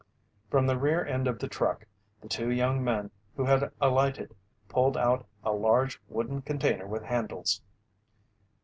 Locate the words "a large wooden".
5.43-6.41